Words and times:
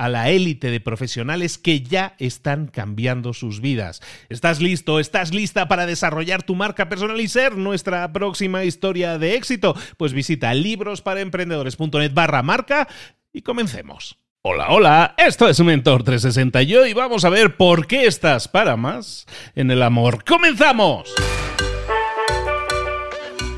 a 0.00 0.08
la 0.08 0.30
élite 0.30 0.70
de 0.70 0.80
profesionales 0.80 1.58
que 1.58 1.82
ya 1.82 2.14
están 2.18 2.68
cambiando 2.68 3.34
sus 3.34 3.60
vidas. 3.60 4.00
¿Estás 4.30 4.62
listo? 4.62 4.98
¿Estás 4.98 5.34
lista 5.34 5.68
para 5.68 5.84
desarrollar 5.84 6.42
tu 6.42 6.54
marca 6.54 6.88
personal 6.88 7.20
y 7.20 7.28
ser 7.28 7.58
nuestra 7.58 8.10
próxima 8.10 8.64
historia 8.64 9.18
de 9.18 9.34
éxito? 9.34 9.76
Pues 9.98 10.14
visita 10.14 10.54
librosparaemprendedores.net 10.54 12.14
barra 12.14 12.42
marca 12.42 12.88
y 13.30 13.42
comencemos. 13.42 14.16
Hola, 14.40 14.68
hola, 14.70 15.14
esto 15.18 15.46
es 15.46 15.60
Mentor 15.60 16.02
360 16.02 16.62
y 16.62 16.74
hoy 16.76 16.94
vamos 16.94 17.26
a 17.26 17.28
ver 17.28 17.58
por 17.58 17.86
qué 17.86 18.06
estás 18.06 18.48
para 18.48 18.78
más 18.78 19.26
en 19.54 19.70
el 19.70 19.82
amor. 19.82 20.24
¡Comenzamos! 20.24 21.14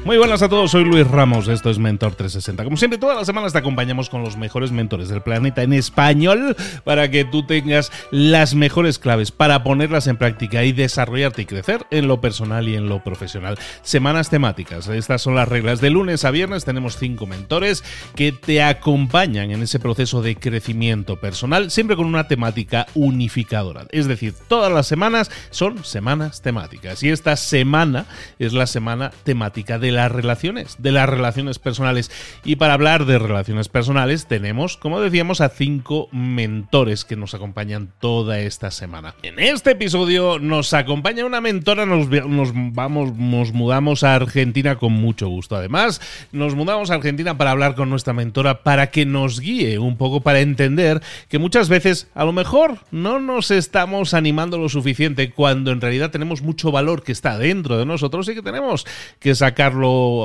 Muy 0.04 0.18
buenas 0.18 0.42
a 0.42 0.48
todos, 0.48 0.72
soy 0.72 0.84
Luis 0.84 1.06
Ramos, 1.06 1.46
esto 1.46 1.70
es 1.70 1.78
Mentor 1.78 2.16
360. 2.16 2.64
Como 2.64 2.76
siempre, 2.76 2.98
todas 2.98 3.16
las 3.16 3.24
semanas 3.24 3.52
te 3.52 3.60
acompañamos 3.60 4.10
con 4.10 4.24
los 4.24 4.36
mejores 4.36 4.72
mentores 4.72 5.08
del 5.08 5.22
planeta 5.22 5.62
en 5.62 5.72
español 5.72 6.56
para 6.82 7.08
que 7.08 7.24
tú 7.24 7.46
tengas 7.46 7.92
las 8.10 8.56
mejores 8.56 8.98
claves 8.98 9.30
para 9.30 9.62
ponerlas 9.62 10.08
en 10.08 10.16
práctica 10.16 10.64
y 10.64 10.72
desarrollarte 10.72 11.42
y 11.42 11.46
crecer 11.46 11.86
en 11.92 12.08
lo 12.08 12.20
personal 12.20 12.68
y 12.68 12.74
en 12.74 12.88
lo 12.88 13.04
profesional. 13.04 13.56
Semanas 13.82 14.28
temáticas, 14.28 14.88
estas 14.88 15.22
son 15.22 15.36
las 15.36 15.48
reglas. 15.48 15.80
De 15.80 15.90
lunes 15.90 16.24
a 16.24 16.32
viernes 16.32 16.64
tenemos 16.64 16.96
cinco 16.96 17.26
mentores 17.26 17.84
que 18.16 18.32
te 18.32 18.60
acompañan 18.60 19.52
en 19.52 19.62
ese 19.62 19.78
proceso 19.78 20.20
de 20.20 20.34
crecimiento 20.34 21.20
personal, 21.20 21.70
siempre 21.70 21.94
con 21.94 22.06
una 22.06 22.26
temática 22.26 22.88
unificadora. 22.94 23.86
Es 23.90 24.08
decir, 24.08 24.34
todas 24.48 24.72
las 24.72 24.88
semanas 24.88 25.30
son 25.50 25.84
semanas 25.84 26.42
temáticas 26.42 27.04
y 27.04 27.10
esta 27.10 27.36
semana 27.36 28.06
es 28.40 28.52
la 28.52 28.66
semana 28.66 29.12
temática 29.22 29.78
de 29.78 29.91
las 29.92 30.10
relaciones, 30.10 30.76
de 30.78 30.92
las 30.92 31.08
relaciones 31.08 31.58
personales. 31.58 32.10
Y 32.44 32.56
para 32.56 32.74
hablar 32.74 33.04
de 33.04 33.18
relaciones 33.18 33.68
personales 33.68 34.26
tenemos, 34.26 34.76
como 34.76 35.00
decíamos, 35.00 35.40
a 35.40 35.48
cinco 35.48 36.08
mentores 36.12 37.04
que 37.04 37.16
nos 37.16 37.34
acompañan 37.34 37.92
toda 38.00 38.40
esta 38.40 38.70
semana. 38.70 39.14
En 39.22 39.38
este 39.38 39.72
episodio 39.72 40.38
nos 40.38 40.74
acompaña 40.74 41.24
una 41.24 41.40
mentora, 41.40 41.86
nos, 41.86 42.08
nos 42.08 42.52
vamos, 42.54 43.16
nos 43.16 43.52
mudamos 43.52 44.02
a 44.02 44.14
Argentina 44.14 44.76
con 44.76 44.92
mucho 44.92 45.28
gusto. 45.28 45.56
Además, 45.56 46.00
nos 46.32 46.54
mudamos 46.54 46.90
a 46.90 46.94
Argentina 46.94 47.36
para 47.36 47.50
hablar 47.52 47.74
con 47.74 47.90
nuestra 47.90 48.12
mentora, 48.12 48.62
para 48.62 48.90
que 48.90 49.06
nos 49.06 49.40
guíe 49.40 49.78
un 49.78 49.96
poco, 49.96 50.20
para 50.20 50.40
entender 50.40 51.00
que 51.28 51.38
muchas 51.38 51.68
veces 51.68 52.08
a 52.14 52.24
lo 52.24 52.32
mejor 52.32 52.78
no 52.90 53.18
nos 53.18 53.50
estamos 53.50 54.14
animando 54.14 54.58
lo 54.58 54.68
suficiente 54.68 55.30
cuando 55.30 55.70
en 55.70 55.80
realidad 55.80 56.10
tenemos 56.10 56.42
mucho 56.42 56.70
valor 56.70 57.02
que 57.02 57.12
está 57.12 57.38
dentro 57.38 57.78
de 57.78 57.86
nosotros 57.86 58.28
y 58.28 58.34
que 58.34 58.42
tenemos 58.42 58.86
que 59.18 59.34
sacarlo 59.34 59.81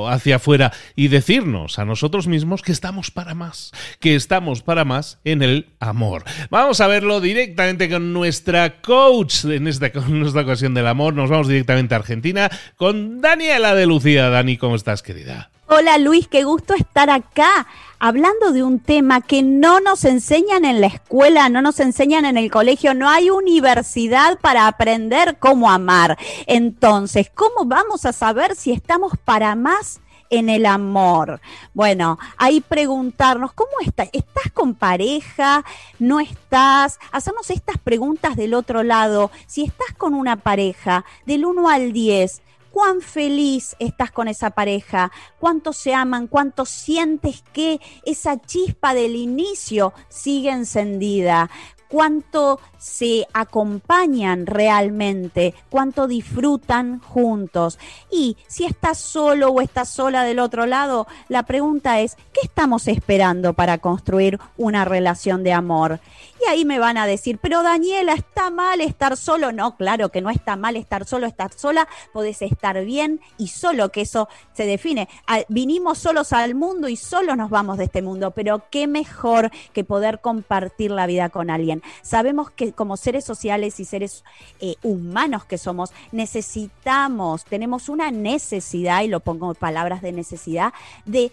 hacia 0.09 0.37
afuera 0.37 0.71
y 0.95 1.07
decirnos 1.07 1.79
a 1.79 1.85
nosotros 1.85 2.27
mismos 2.27 2.61
que 2.61 2.71
estamos 2.71 3.11
para 3.11 3.33
más, 3.33 3.71
que 3.99 4.15
estamos 4.15 4.61
para 4.61 4.85
más 4.85 5.19
en 5.23 5.41
el 5.41 5.67
amor. 5.79 6.23
Vamos 6.49 6.81
a 6.81 6.87
verlo 6.87 7.21
directamente 7.21 7.89
con 7.89 8.13
nuestra 8.13 8.81
coach 8.81 9.45
en 9.45 9.67
esta, 9.67 9.87
en 9.87 10.25
esta 10.25 10.41
ocasión 10.41 10.73
del 10.73 10.87
amor. 10.87 11.13
Nos 11.13 11.29
vamos 11.29 11.47
directamente 11.47 11.95
a 11.95 11.97
Argentina 11.97 12.49
con 12.75 13.21
Daniela 13.21 13.75
de 13.75 13.85
Lucía. 13.85 14.29
Dani, 14.29 14.57
¿cómo 14.57 14.75
estás, 14.75 15.01
querida? 15.01 15.49
Hola 15.69 15.97
Luis, 15.97 16.29
qué 16.29 16.45
gusto 16.45 16.73
estar 16.75 17.09
acá 17.09 17.67
hablando 17.99 18.53
de 18.53 18.63
un 18.63 18.79
tema 18.79 19.19
que 19.19 19.43
no 19.43 19.81
nos 19.81 20.05
enseñan 20.05 20.63
en 20.63 20.79
la 20.79 20.87
escuela, 20.87 21.49
no 21.49 21.61
nos 21.61 21.81
enseñan 21.81 22.23
en 22.23 22.37
el 22.37 22.49
colegio, 22.49 22.93
no 22.93 23.09
hay 23.09 23.29
universidad 23.29 24.39
para 24.39 24.67
aprender 24.67 25.39
cómo 25.39 25.69
amar. 25.69 26.17
Entonces, 26.45 27.29
¿cómo 27.35 27.65
vamos 27.65 28.05
a 28.05 28.13
saber 28.13 28.55
si 28.55 28.71
estamos 28.71 29.11
para 29.25 29.55
más? 29.55 29.99
en 30.29 30.49
el 30.49 30.65
amor. 30.65 31.39
Bueno, 31.73 32.19
ahí 32.35 32.59
preguntarnos, 32.59 33.53
¿cómo 33.53 33.71
estás? 33.85 34.09
¿Estás 34.11 34.51
con 34.53 34.73
pareja? 34.73 35.63
¿No 35.99 36.19
estás? 36.19 36.99
Hacemos 37.13 37.49
estas 37.49 37.77
preguntas 37.77 38.35
del 38.35 38.53
otro 38.53 38.83
lado. 38.83 39.31
Si 39.45 39.63
estás 39.63 39.93
con 39.97 40.13
una 40.13 40.35
pareja, 40.35 41.05
del 41.25 41.45
1 41.45 41.69
al 41.69 41.93
10, 41.93 42.41
cuán 42.77 43.01
feliz 43.01 43.75
estás 43.79 44.11
con 44.11 44.27
esa 44.27 44.51
pareja, 44.51 45.11
cuánto 45.39 45.73
se 45.73 45.95
aman, 45.95 46.27
cuánto 46.27 46.63
sientes 46.63 47.43
que 47.51 47.81
esa 48.05 48.39
chispa 48.39 48.93
del 48.93 49.15
inicio 49.15 49.93
sigue 50.09 50.51
encendida, 50.51 51.49
cuánto 51.87 52.59
se 52.77 53.25
acompañan 53.33 54.45
realmente, 54.45 55.55
cuánto 55.71 56.07
disfrutan 56.07 56.99
juntos. 56.99 57.79
Y 58.11 58.37
si 58.47 58.65
estás 58.65 58.99
solo 58.99 59.49
o 59.49 59.61
estás 59.61 59.89
sola 59.89 60.23
del 60.23 60.37
otro 60.37 60.67
lado, 60.67 61.07
la 61.29 61.43
pregunta 61.43 61.99
es, 61.99 62.15
¿qué 62.31 62.41
estamos 62.43 62.87
esperando 62.87 63.53
para 63.53 63.79
construir 63.79 64.39
una 64.55 64.85
relación 64.85 65.43
de 65.43 65.53
amor? 65.53 65.99
Y 66.39 66.49
ahí 66.49 66.65
me 66.65 66.79
van 66.79 66.97
a 66.97 67.07
decir, 67.07 67.39
pero 67.41 67.63
Daniela, 67.63 68.13
¿está 68.13 68.49
mal 68.49 68.81
estar 68.81 69.17
solo? 69.17 69.51
No, 69.51 69.75
claro 69.75 70.09
que 70.09 70.21
no 70.21 70.29
está 70.29 70.55
mal 70.55 70.75
estar 70.75 71.05
solo, 71.05 71.25
estar 71.25 71.51
sola, 71.53 71.87
podés 72.13 72.41
estar 72.41 72.83
bien 72.85 73.21
y 73.37 73.47
solo, 73.47 73.91
que 73.91 74.01
eso 74.01 74.29
se 74.53 74.65
define. 74.65 75.09
Vinimos 75.49 75.97
solos 75.97 76.33
al 76.33 76.53
mundo 76.53 76.89
y 76.89 76.95
solo 76.95 77.35
nos 77.35 77.49
vamos 77.49 77.77
de 77.77 77.85
este 77.85 78.01
mundo, 78.01 78.31
pero 78.31 78.63
qué 78.69 78.87
mejor 78.87 79.51
que 79.73 79.83
poder 79.83 80.19
compartir 80.21 80.91
la 80.91 81.07
vida 81.07 81.29
con 81.29 81.49
alguien. 81.49 81.81
Sabemos 82.01 82.51
que 82.51 82.71
como 82.71 82.97
seres 82.97 83.25
sociales 83.25 83.79
y 83.79 83.85
seres 83.85 84.23
eh, 84.59 84.75
humanos 84.83 85.45
que 85.45 85.57
somos, 85.57 85.91
necesitamos, 86.11 87.45
tenemos 87.45 87.89
una 87.89 88.11
necesidad, 88.11 89.01
y 89.01 89.07
lo 89.07 89.21
pongo 89.21 89.53
palabras 89.53 90.01
de 90.01 90.11
necesidad, 90.11 90.73
de 91.05 91.31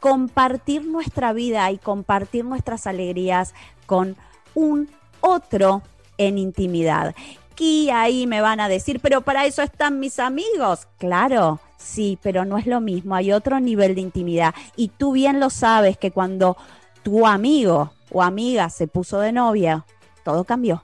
compartir 0.00 0.84
nuestra 0.84 1.32
vida 1.32 1.70
y 1.70 1.78
compartir 1.78 2.44
nuestras 2.44 2.86
alegrías 2.86 3.52
con 3.86 4.16
un 4.58 4.88
otro 5.20 5.82
en 6.16 6.38
intimidad. 6.38 7.14
Y 7.58 7.90
ahí 7.90 8.26
me 8.26 8.40
van 8.40 8.60
a 8.60 8.68
decir, 8.68 9.00
pero 9.00 9.22
para 9.22 9.44
eso 9.46 9.62
están 9.62 9.98
mis 9.98 10.20
amigos. 10.20 10.86
Claro, 10.98 11.58
sí, 11.76 12.18
pero 12.22 12.44
no 12.44 12.56
es 12.56 12.66
lo 12.66 12.80
mismo, 12.80 13.16
hay 13.16 13.32
otro 13.32 13.58
nivel 13.58 13.94
de 13.94 14.00
intimidad. 14.00 14.54
Y 14.76 14.88
tú 14.88 15.12
bien 15.12 15.40
lo 15.40 15.50
sabes 15.50 15.98
que 15.98 16.12
cuando 16.12 16.56
tu 17.02 17.26
amigo 17.26 17.92
o 18.12 18.22
amiga 18.22 18.70
se 18.70 18.86
puso 18.86 19.18
de 19.18 19.32
novia, 19.32 19.84
todo 20.22 20.44
cambió 20.44 20.82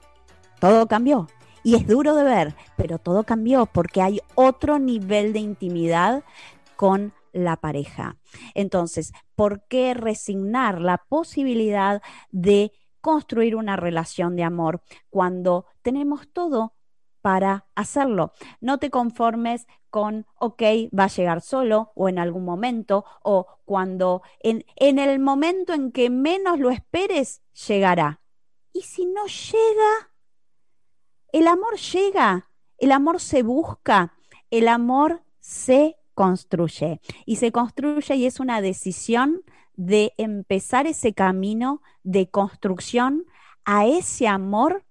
todo 0.59 0.87
cambió. 0.87 1.27
Y 1.63 1.75
es 1.75 1.87
duro 1.87 2.15
de 2.15 2.23
ver, 2.23 2.55
pero 2.75 2.99
todo 2.99 3.23
cambió 3.23 3.65
porque 3.65 4.01
hay 4.01 4.19
otro 4.35 4.79
nivel 4.79 5.33
de 5.33 5.39
intimidad 5.39 6.23
con 6.75 7.13
la 7.33 7.55
pareja. 7.57 8.17
Entonces, 8.53 9.13
¿por 9.35 9.63
qué 9.67 9.93
resignar 9.93 10.79
la 10.79 10.97
posibilidad 10.97 12.01
de 12.31 12.71
construir 13.05 13.55
una 13.55 13.75
relación 13.75 14.35
de 14.35 14.41
amor 14.41 14.81
cuando 15.11 15.67
tenemos 15.83 16.27
todo 16.33 16.73
para 17.21 17.67
hacerlo. 17.75 18.33
No 18.61 18.79
te 18.79 18.89
conformes 18.89 19.67
con, 19.91 20.25
ok, 20.39 20.63
va 20.97 21.03
a 21.03 21.15
llegar 21.15 21.41
solo 21.41 21.91
o 21.93 22.09
en 22.09 22.17
algún 22.17 22.43
momento 22.45 23.05
o 23.21 23.45
cuando 23.63 24.23
en, 24.39 24.65
en 24.75 24.97
el 24.97 25.19
momento 25.19 25.73
en 25.73 25.91
que 25.91 26.09
menos 26.09 26.57
lo 26.57 26.71
esperes, 26.71 27.43
llegará. 27.67 28.21
Y 28.73 28.81
si 28.81 29.05
no 29.05 29.27
llega, 29.27 30.11
el 31.31 31.45
amor 31.45 31.77
llega, 31.77 32.49
el 32.79 32.91
amor 32.91 33.19
se 33.19 33.43
busca, 33.43 34.15
el 34.49 34.67
amor 34.67 35.21
se 35.39 35.95
construye. 36.15 37.01
Y 37.27 37.35
se 37.35 37.51
construye 37.51 38.15
y 38.15 38.25
es 38.25 38.39
una 38.39 38.61
decisión 38.61 39.43
de 39.75 40.13
empezar 40.17 40.87
ese 40.87 41.13
camino 41.13 41.81
de 42.03 42.29
construcción 42.29 43.25
a 43.65 43.85
ese 43.85 44.27
amor 44.27 44.85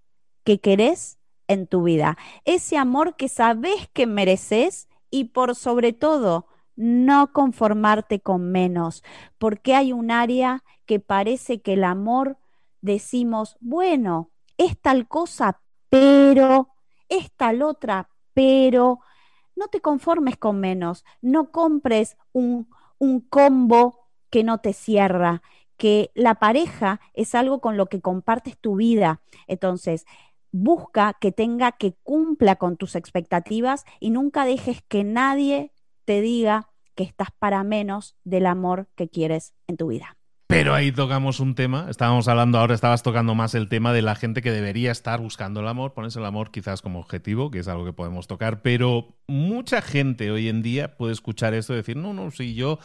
que 0.45 0.61
querés 0.61 1.19
en 1.49 1.67
tu 1.67 1.85
vida. 1.85 2.17
Ese 2.45 2.77
amor 2.77 3.17
que 3.17 3.29
sabes 3.29 3.89
que 3.93 4.07
mereces 4.07 4.89
y 5.11 5.25
por 5.25 5.55
sobre 5.55 5.93
todo 5.93 6.47
no 6.77 7.33
conformarte 7.33 8.21
con 8.21 8.51
menos, 8.51 9.05
porque 9.39 9.75
hay 9.75 9.93
un 9.93 10.11
área 10.11 10.65
que 10.87 10.99
parece 10.99 11.63
que 11.63 11.75
el 11.75 11.85
amor 11.85 12.39
decimos, 12.81 13.57
bueno, 13.61 14.31
es 14.59 14.81
tal 14.81 15.07
cosa, 15.07 15.61
pero, 15.89 16.71
es 17.09 17.33
tal 17.37 17.63
otra, 17.63 18.11
pero, 18.33 19.01
no 19.55 19.69
te 19.69 19.81
conformes 19.81 20.37
con 20.37 20.59
menos, 20.59 21.05
no 21.23 21.53
compres 21.53 22.17
un, 22.33 22.69
un 22.99 23.21
combo 23.21 24.04
que 24.35 24.43
no 24.43 24.59
te 24.59 24.73
cierra, 24.73 25.43
que 25.77 26.11
la 26.17 26.35
pareja 26.35 27.01
es 27.13 27.37
algo 27.37 27.61
con 27.61 27.77
lo 27.77 27.87
que 27.87 28.01
compartes 28.01 28.59
tu 28.59 28.75
vida. 28.75 29.21
Entonces, 29.47 30.07
busca 30.51 31.17
que 31.21 31.31
tenga 31.31 31.71
que 31.71 31.93
cumpla 32.03 32.57
con 32.57 32.77
tus 32.77 32.97
expectativas 32.97 33.85
y 34.01 34.11
nunca 34.11 34.45
dejes 34.45 34.83
que 34.89 35.05
nadie 35.05 35.71
te 36.05 36.21
diga 36.21 36.73
que 36.97 37.05
estás 37.05 37.29
para 37.39 37.63
menos 37.63 38.17
del 38.25 38.47
amor 38.47 38.89
que 38.97 39.09
quieres 39.09 39.55
en 39.69 39.77
tu 39.77 39.87
vida. 39.87 40.17
Pero 40.55 40.73
ahí 40.73 40.93
tocamos 40.93 41.41
un 41.41 41.57
tema, 41.57 41.89
estábamos 41.91 42.29
hablando 42.29 42.61
ahora, 42.61 42.77
estabas 42.77 43.03
tocando 43.03 43.35
más 43.35 43.57
el 43.57 43.69
tema 43.69 43.93
de 43.93 44.03
la 44.03 44.15
gente 44.15 44.41
que 44.41 44.53
debería 44.53 44.93
estar 44.93 45.21
buscando 45.21 45.59
el 45.59 45.67
amor, 45.67 45.95
pones 45.95 46.15
el 46.15 46.25
amor 46.25 46.53
quizás 46.53 46.81
como 46.81 47.01
objetivo, 47.01 47.51
que 47.51 47.59
es 47.59 47.67
algo 47.67 47.85
que 47.85 47.93
podemos 47.93 48.29
tocar, 48.29 48.63
pero 48.63 49.17
mucha 49.27 49.83
gente 49.83 50.31
hoy 50.31 50.49
en 50.49 50.63
día 50.63 50.97
puede 50.97 51.13
escuchar 51.13 51.55
esto 51.55 51.73
y 51.73 51.79
decir, 51.79 51.97
no, 51.97 52.15
no, 52.15 52.31
si 52.31 52.55
yo, 52.55 52.79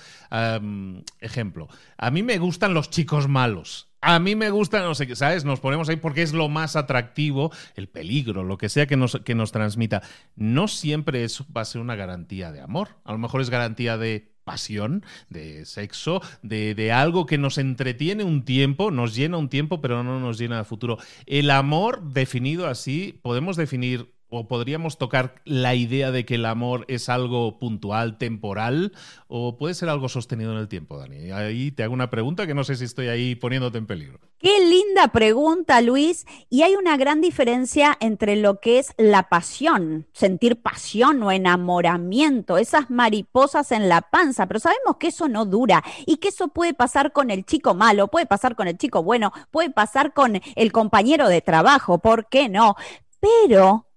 ejemplo, 1.20 1.68
a 2.00 2.10
mí 2.10 2.24
me 2.24 2.40
gustan 2.40 2.74
los 2.74 2.90
chicos 2.90 3.28
malos, 3.28 3.90
a 4.02 4.18
mí 4.18 4.36
me 4.36 4.50
gusta, 4.50 4.82
no 4.82 4.96
sé 4.96 5.06
qué, 5.06 5.16
¿sabes? 5.16 5.46
Nos 5.46 5.60
ponemos 5.60 5.90
ahí 5.90 5.98
porque 5.98 6.24
es 6.24 6.34
lo 6.34 6.50
más 6.50 6.76
atractivo, 6.76 7.52
el 7.76 7.88
peligro, 7.88 8.44
lo 8.44 8.58
que 8.58 8.70
sea 8.70 8.88
que 8.88 8.98
nos, 8.98 9.20
que 9.24 9.36
nos 9.36 9.52
transmita. 9.52 10.02
No 10.36 10.68
siempre 10.68 11.24
eso 11.24 11.46
va 11.56 11.62
a 11.62 11.66
ser 11.66 11.82
una 11.82 11.96
garantía 11.96 12.52
de 12.52 12.62
amor. 12.62 12.96
A 13.04 13.12
lo 13.12 13.18
mejor 13.18 13.42
es 13.42 13.50
garantía 13.50 13.98
de 13.98 14.39
pasión, 14.50 15.06
de 15.30 15.64
sexo, 15.64 16.24
de, 16.42 16.74
de, 16.74 16.92
algo 16.92 17.28
que 17.28 17.38
nos 17.38 17.60
entretiene 17.60 18.24
un 18.24 18.46
tiempo, 18.46 18.90
nos 18.90 19.14
llena 19.14 19.38
un 19.38 19.48
tiempo, 19.48 19.80
pero 19.80 20.04
no 20.04 20.20
nos 20.20 20.40
llena 20.40 20.58
de 20.58 20.64
futuro. 20.64 20.98
El 21.28 21.52
amor 21.52 22.02
definido 22.02 22.66
así, 22.66 23.20
podemos 23.22 23.58
definir 23.58 24.10
o 24.30 24.48
podríamos 24.48 24.98
tocar 24.98 25.36
la 25.44 25.76
idea 25.76 26.12
de 26.12 26.26
que 26.26 26.36
el 26.36 26.46
amor 26.46 26.86
es 26.88 27.10
algo 27.10 27.58
puntual, 27.60 28.18
temporal, 28.18 28.94
o 29.28 29.58
puede 29.58 29.74
ser 29.74 29.90
algo 29.90 30.10
sostenido 30.10 30.52
en 30.52 30.60
el 30.60 30.68
tiempo, 30.68 30.98
Dani. 30.98 31.32
Ahí 31.32 31.72
te 31.72 31.84
hago 31.84 31.94
una 31.94 32.10
pregunta 32.10 32.48
que 32.48 32.54
no 32.54 32.64
sé 32.64 32.76
si 32.76 32.86
estoy 32.86 33.08
ahí 33.08 33.36
poniéndote 33.36 33.78
en 33.78 33.88
peligro. 33.88 34.20
Qué 34.38 34.66
linda 34.66 35.10
pregunta, 35.10 35.82
Luis. 35.82 36.26
Y 36.50 36.62
hay 36.62 36.76
una 36.76 36.96
gran 36.96 37.20
diferencia 37.20 37.98
entre 38.00 38.36
lo 38.36 38.60
que 38.60 38.80
es 38.80 38.94
la 38.98 39.30
pasión, 39.30 40.08
sentir 40.14 40.62
pasión 40.62 41.22
o 41.24 41.32
enamoramiento, 41.32 42.58
esas 42.58 42.90
mariposas 42.90 43.72
en 43.72 43.90
la 43.90 44.02
panza, 44.02 44.48
pero 44.48 44.60
sabemos 44.60 44.96
que 44.98 45.08
eso 45.08 45.28
no 45.28 45.46
dura 45.46 45.84
y 46.06 46.18
que 46.18 46.30
eso 46.30 46.50
puede 46.50 46.74
pasar 46.74 47.12
con 47.12 47.32
el 47.32 47.46
chico 47.46 47.74
malo, 47.74 48.08
puede 48.08 48.28
pasar 48.28 48.56
con 48.56 48.68
el 48.68 48.78
chico 48.78 49.04
bueno, 49.04 49.34
puede 49.52 49.72
pasar 49.72 50.14
con 50.14 50.40
el 50.56 50.72
compañero 50.72 51.28
de 51.28 51.42
trabajo, 51.42 52.00
¿por 52.00 52.30
qué 52.30 52.48
no? 52.48 52.76
Pero 53.20 53.89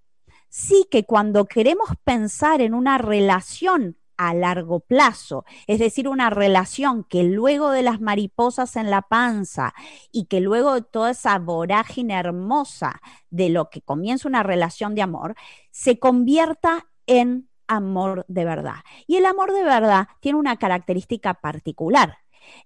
sí 0.52 0.87
que 0.90 1.04
cuando 1.04 1.46
queremos 1.46 1.88
pensar 2.04 2.60
en 2.60 2.75
una 2.75 2.99
relación 2.99 3.96
a 4.19 4.34
largo 4.34 4.81
plazo, 4.81 5.46
es 5.66 5.78
decir, 5.78 6.06
una 6.06 6.28
relación 6.28 7.04
que 7.04 7.25
luego 7.25 7.70
de 7.70 7.82
las 7.82 8.02
mariposas 8.02 8.76
en 8.76 8.90
la 8.90 9.00
panza 9.00 9.72
y 10.12 10.26
que 10.26 10.40
luego 10.40 10.75
de 10.75 10.82
toda 10.82 11.12
esa 11.12 11.38
vorágine 11.38 12.14
hermosa 12.14 13.00
de 13.31 13.49
lo 13.49 13.70
que 13.70 13.81
comienza 13.81 14.28
una 14.28 14.43
relación 14.43 14.94
de 14.94 15.00
amor, 15.00 15.37
se 15.70 15.99
convierta 15.99 16.87
en 17.06 17.49
amor 17.66 18.26
de 18.28 18.44
verdad. 18.44 18.84
Y 19.06 19.16
el 19.16 19.25
amor 19.25 19.54
de 19.54 19.64
verdad 19.64 20.06
tiene 20.20 20.38
una 20.38 20.58
característica 20.58 21.32
particular, 21.32 22.19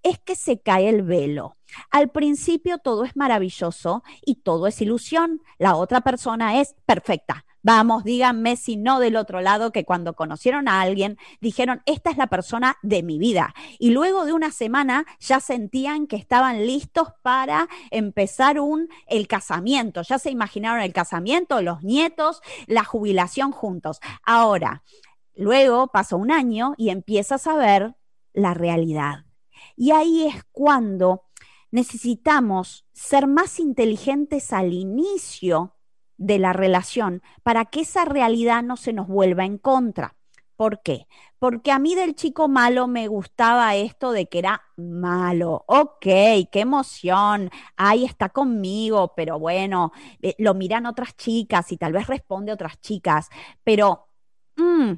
es 0.02 0.18
que 0.18 0.34
se 0.34 0.60
cae 0.60 0.88
el 0.88 1.02
velo. 1.02 1.56
Al 1.92 2.10
principio 2.10 2.78
todo 2.78 3.04
es 3.04 3.16
maravilloso 3.16 4.02
y 4.24 4.42
todo 4.42 4.66
es 4.66 4.80
ilusión. 4.80 5.40
La 5.58 5.76
otra 5.76 6.00
persona 6.00 6.60
es 6.60 6.74
perfecta, 6.84 7.44
Vamos, 7.66 8.04
díganme 8.04 8.54
si 8.54 8.76
no 8.76 9.00
del 9.00 9.16
otro 9.16 9.40
lado 9.40 9.72
que 9.72 9.84
cuando 9.84 10.14
conocieron 10.14 10.68
a 10.68 10.80
alguien 10.82 11.18
dijeron, 11.40 11.82
esta 11.84 12.10
es 12.10 12.16
la 12.16 12.28
persona 12.28 12.76
de 12.84 13.02
mi 13.02 13.18
vida. 13.18 13.56
Y 13.80 13.90
luego 13.90 14.24
de 14.24 14.32
una 14.32 14.52
semana 14.52 15.04
ya 15.18 15.40
sentían 15.40 16.06
que 16.06 16.14
estaban 16.14 16.64
listos 16.64 17.08
para 17.22 17.66
empezar 17.90 18.60
un, 18.60 18.88
el 19.08 19.26
casamiento. 19.26 20.02
Ya 20.02 20.20
se 20.20 20.30
imaginaron 20.30 20.80
el 20.80 20.92
casamiento, 20.92 21.60
los 21.60 21.82
nietos, 21.82 22.40
la 22.68 22.84
jubilación 22.84 23.50
juntos. 23.50 23.98
Ahora, 24.22 24.84
luego 25.34 25.88
pasó 25.88 26.18
un 26.18 26.30
año 26.30 26.74
y 26.76 26.90
empiezas 26.90 27.48
a 27.48 27.56
ver 27.56 27.96
la 28.32 28.54
realidad. 28.54 29.24
Y 29.74 29.90
ahí 29.90 30.28
es 30.28 30.44
cuando 30.52 31.24
necesitamos 31.72 32.86
ser 32.92 33.26
más 33.26 33.58
inteligentes 33.58 34.52
al 34.52 34.72
inicio 34.72 35.75
de 36.16 36.38
la 36.38 36.52
relación 36.52 37.22
para 37.42 37.66
que 37.66 37.80
esa 37.80 38.04
realidad 38.04 38.62
no 38.62 38.76
se 38.76 38.92
nos 38.92 39.08
vuelva 39.08 39.44
en 39.44 39.58
contra. 39.58 40.14
¿Por 40.56 40.80
qué? 40.82 41.06
Porque 41.38 41.70
a 41.70 41.78
mí 41.78 41.94
del 41.94 42.14
chico 42.14 42.48
malo 42.48 42.86
me 42.86 43.08
gustaba 43.08 43.74
esto 43.76 44.12
de 44.12 44.26
que 44.26 44.38
era 44.38 44.62
malo. 44.76 45.64
Ok, 45.66 46.00
qué 46.00 46.60
emoción. 46.60 47.50
Ahí 47.76 48.06
está 48.06 48.30
conmigo, 48.30 49.12
pero 49.14 49.38
bueno, 49.38 49.92
eh, 50.22 50.34
lo 50.38 50.54
miran 50.54 50.86
otras 50.86 51.14
chicas 51.16 51.70
y 51.72 51.76
tal 51.76 51.92
vez 51.92 52.06
responde 52.06 52.52
otras 52.52 52.80
chicas, 52.80 53.28
pero 53.64 54.08
mm, 54.56 54.92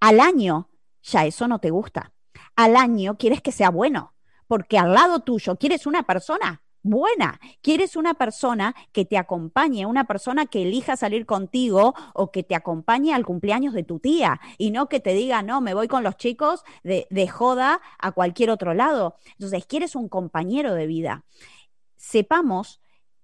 al 0.00 0.20
año 0.20 0.70
ya 1.02 1.26
eso 1.26 1.46
no 1.48 1.58
te 1.58 1.70
gusta. 1.70 2.12
Al 2.56 2.74
año 2.74 3.18
quieres 3.18 3.42
que 3.42 3.52
sea 3.52 3.70
bueno, 3.70 4.14
porque 4.46 4.78
al 4.78 4.94
lado 4.94 5.20
tuyo 5.20 5.56
quieres 5.56 5.86
una 5.86 6.04
persona 6.04 6.62
buena. 6.82 7.40
Quieres 7.62 7.96
una 7.96 8.14
persona 8.14 8.74
que 8.92 9.04
te 9.04 9.18
acompañe, 9.18 9.86
una 9.86 10.04
persona 10.04 10.46
que 10.46 10.62
elija 10.62 10.96
salir 10.96 11.26
contigo 11.26 11.94
o 12.14 12.30
que 12.30 12.42
te 12.42 12.54
acompañe 12.54 13.14
al 13.14 13.26
cumpleaños 13.26 13.74
de 13.74 13.84
tu 13.84 13.98
tía 13.98 14.40
y 14.58 14.70
no 14.70 14.88
que 14.88 15.00
te 15.00 15.14
diga, 15.14 15.42
no, 15.42 15.60
me 15.60 15.74
voy 15.74 15.88
con 15.88 16.02
los 16.04 16.16
chicos 16.16 16.64
de, 16.82 17.06
de 17.10 17.28
joda 17.28 17.80
a 17.98 18.12
cualquier 18.12 18.50
otro 18.50 18.74
lado. 18.74 19.16
Entonces, 19.32 19.66
quieres 19.66 19.94
un 19.94 20.08
compañero 20.08 20.74
de 20.74 20.86
vida. 20.86 21.24
Sepamos 21.96 22.80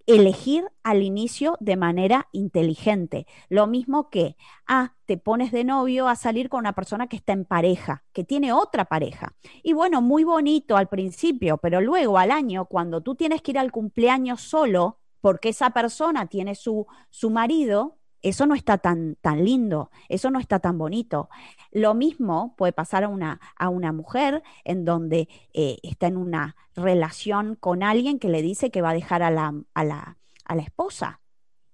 elegir 0.06 0.64
al 0.82 1.02
inicio 1.02 1.56
de 1.60 1.76
manera 1.76 2.28
inteligente. 2.32 3.26
Lo 3.48 3.66
mismo 3.66 4.10
que, 4.10 4.36
ah, 4.66 4.94
te 5.06 5.16
pones 5.16 5.52
de 5.52 5.64
novio 5.64 6.08
a 6.08 6.16
salir 6.16 6.48
con 6.48 6.60
una 6.60 6.74
persona 6.74 7.08
que 7.08 7.16
está 7.16 7.32
en 7.32 7.44
pareja, 7.44 8.04
que 8.12 8.24
tiene 8.24 8.52
otra 8.52 8.84
pareja. 8.84 9.34
Y 9.62 9.72
bueno, 9.72 10.02
muy 10.02 10.24
bonito 10.24 10.76
al 10.76 10.88
principio, 10.88 11.58
pero 11.58 11.80
luego 11.80 12.18
al 12.18 12.30
año, 12.30 12.66
cuando 12.66 13.02
tú 13.02 13.14
tienes 13.14 13.42
que 13.42 13.52
ir 13.52 13.58
al 13.58 13.72
cumpleaños 13.72 14.40
solo, 14.40 14.98
porque 15.20 15.50
esa 15.50 15.70
persona 15.70 16.26
tiene 16.26 16.54
su, 16.54 16.86
su 17.10 17.30
marido, 17.30 17.98
eso 18.24 18.46
no 18.46 18.54
está 18.54 18.78
tan, 18.78 19.16
tan 19.20 19.44
lindo, 19.44 19.90
eso 20.08 20.30
no 20.30 20.40
está 20.40 20.58
tan 20.58 20.78
bonito. 20.78 21.28
Lo 21.70 21.92
mismo 21.92 22.54
puede 22.56 22.72
pasar 22.72 23.04
a 23.04 23.08
una, 23.08 23.38
a 23.56 23.68
una 23.68 23.92
mujer 23.92 24.42
en 24.64 24.86
donde 24.86 25.28
eh, 25.52 25.78
está 25.82 26.06
en 26.06 26.16
una 26.16 26.56
relación 26.74 27.54
con 27.54 27.82
alguien 27.82 28.18
que 28.18 28.30
le 28.30 28.40
dice 28.40 28.70
que 28.70 28.80
va 28.80 28.90
a 28.90 28.94
dejar 28.94 29.22
a 29.22 29.30
la, 29.30 29.54
a 29.74 29.84
la, 29.84 30.16
a 30.46 30.54
la 30.54 30.62
esposa. 30.62 31.20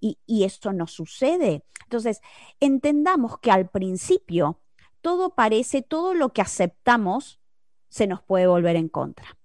Y, 0.01 0.19
y 0.25 0.43
eso 0.43 0.73
no 0.73 0.87
sucede. 0.87 1.63
Entonces, 1.83 2.19
entendamos 2.59 3.37
que 3.39 3.51
al 3.51 3.69
principio 3.69 4.59
todo 4.99 5.35
parece, 5.35 5.81
todo 5.81 6.13
lo 6.13 6.33
que 6.33 6.41
aceptamos 6.41 7.39
se 7.87 8.07
nos 8.07 8.21
puede 8.21 8.47
volver 8.47 8.75
en 8.75 8.89
contra. 8.89 9.37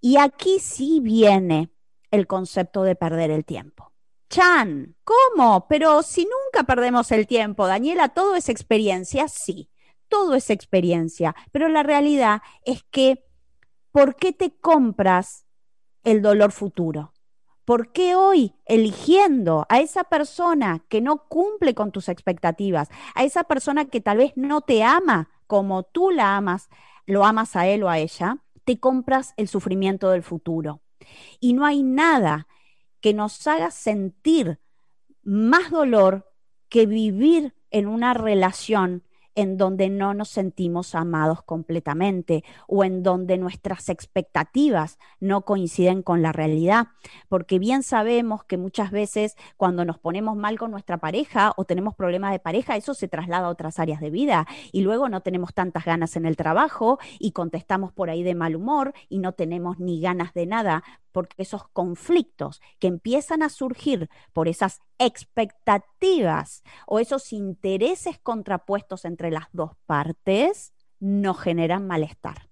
Y 0.00 0.16
aquí 0.16 0.58
sí 0.60 1.00
viene 1.00 1.70
el 2.12 2.26
concepto 2.28 2.84
de 2.84 2.94
perder 2.94 3.30
el 3.30 3.44
tiempo. 3.44 3.91
Chan, 4.32 4.96
¿cómo? 5.04 5.66
Pero 5.68 6.02
si 6.02 6.22
nunca 6.22 6.64
perdemos 6.66 7.12
el 7.12 7.26
tiempo, 7.26 7.66
Daniela, 7.66 8.08
todo 8.08 8.34
es 8.34 8.48
experiencia, 8.48 9.28
sí, 9.28 9.68
todo 10.08 10.34
es 10.34 10.48
experiencia, 10.48 11.36
pero 11.52 11.68
la 11.68 11.82
realidad 11.82 12.40
es 12.64 12.82
que, 12.84 13.26
¿por 13.90 14.16
qué 14.16 14.32
te 14.32 14.56
compras 14.58 15.44
el 16.02 16.22
dolor 16.22 16.50
futuro? 16.50 17.12
¿Por 17.66 17.92
qué 17.92 18.14
hoy, 18.14 18.54
eligiendo 18.64 19.66
a 19.68 19.80
esa 19.80 20.04
persona 20.04 20.82
que 20.88 21.02
no 21.02 21.28
cumple 21.28 21.74
con 21.74 21.92
tus 21.92 22.08
expectativas, 22.08 22.88
a 23.14 23.24
esa 23.24 23.44
persona 23.44 23.84
que 23.84 24.00
tal 24.00 24.16
vez 24.16 24.32
no 24.34 24.62
te 24.62 24.82
ama 24.82 25.28
como 25.46 25.82
tú 25.82 26.10
la 26.10 26.38
amas, 26.38 26.70
lo 27.04 27.26
amas 27.26 27.54
a 27.54 27.66
él 27.66 27.82
o 27.82 27.90
a 27.90 27.98
ella, 27.98 28.38
te 28.64 28.80
compras 28.80 29.34
el 29.36 29.46
sufrimiento 29.46 30.08
del 30.08 30.22
futuro? 30.22 30.80
Y 31.38 31.52
no 31.52 31.66
hay 31.66 31.82
nada 31.82 32.46
que 33.02 33.12
nos 33.12 33.46
haga 33.46 33.70
sentir 33.70 34.60
más 35.22 35.70
dolor 35.70 36.32
que 36.70 36.86
vivir 36.86 37.54
en 37.70 37.86
una 37.86 38.14
relación 38.14 39.02
en 39.34 39.56
donde 39.56 39.88
no 39.88 40.14
nos 40.14 40.28
sentimos 40.28 40.94
amados 40.94 41.42
completamente 41.42 42.44
o 42.66 42.84
en 42.84 43.02
donde 43.02 43.38
nuestras 43.38 43.88
expectativas 43.88 44.98
no 45.20 45.42
coinciden 45.42 46.02
con 46.02 46.22
la 46.22 46.32
realidad. 46.32 46.88
Porque 47.28 47.58
bien 47.58 47.82
sabemos 47.82 48.44
que 48.44 48.58
muchas 48.58 48.90
veces 48.90 49.36
cuando 49.56 49.84
nos 49.84 49.98
ponemos 49.98 50.36
mal 50.36 50.58
con 50.58 50.70
nuestra 50.70 50.98
pareja 50.98 51.52
o 51.56 51.64
tenemos 51.64 51.94
problemas 51.94 52.32
de 52.32 52.40
pareja, 52.40 52.76
eso 52.76 52.94
se 52.94 53.08
traslada 53.08 53.46
a 53.46 53.50
otras 53.50 53.78
áreas 53.78 54.00
de 54.00 54.10
vida 54.10 54.46
y 54.70 54.82
luego 54.82 55.08
no 55.08 55.22
tenemos 55.22 55.54
tantas 55.54 55.84
ganas 55.84 56.16
en 56.16 56.26
el 56.26 56.36
trabajo 56.36 56.98
y 57.18 57.32
contestamos 57.32 57.92
por 57.92 58.10
ahí 58.10 58.22
de 58.22 58.34
mal 58.34 58.54
humor 58.54 58.92
y 59.08 59.18
no 59.18 59.32
tenemos 59.32 59.78
ni 59.78 60.00
ganas 60.00 60.34
de 60.34 60.46
nada 60.46 60.84
porque 61.12 61.42
esos 61.42 61.68
conflictos 61.68 62.60
que 62.78 62.88
empiezan 62.88 63.42
a 63.42 63.48
surgir 63.48 64.10
por 64.32 64.48
esas 64.48 64.80
expectativas 64.98 66.62
o 66.86 66.98
esos 66.98 67.32
intereses 67.32 68.18
contrapuestos 68.18 69.04
entre 69.04 69.30
las 69.30 69.46
dos 69.52 69.72
partes 69.86 70.72
no 70.98 71.34
generan 71.34 71.86
malestar. 71.86 72.48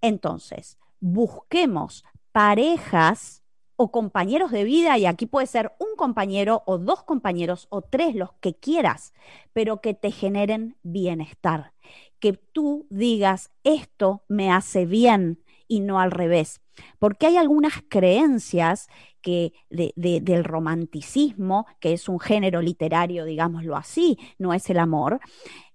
Entonces, 0.00 0.78
busquemos 1.00 2.04
parejas 2.32 3.42
o 3.76 3.90
compañeros 3.90 4.50
de 4.50 4.64
vida, 4.64 4.96
y 4.98 5.06
aquí 5.06 5.26
puede 5.26 5.46
ser 5.46 5.72
un 5.78 5.96
compañero 5.96 6.62
o 6.66 6.78
dos 6.78 7.02
compañeros 7.02 7.66
o 7.70 7.82
tres, 7.82 8.14
los 8.14 8.32
que 8.34 8.54
quieras, 8.54 9.12
pero 9.52 9.80
que 9.80 9.94
te 9.94 10.10
generen 10.10 10.76
bienestar, 10.82 11.72
que 12.20 12.34
tú 12.34 12.86
digas, 12.90 13.50
esto 13.64 14.22
me 14.28 14.52
hace 14.52 14.86
bien 14.86 15.42
y 15.66 15.80
no 15.80 15.98
al 15.98 16.10
revés 16.10 16.61
porque 16.98 17.26
hay 17.26 17.36
algunas 17.36 17.74
creencias 17.88 18.88
que 19.20 19.52
del 19.70 20.44
romanticismo, 20.44 21.66
que 21.80 21.92
es 21.92 22.08
un 22.08 22.18
género 22.18 22.60
literario, 22.60 23.24
digámoslo 23.24 23.76
así, 23.76 24.18
no 24.38 24.52
es 24.52 24.68
el 24.68 24.78
amor, 24.78 25.20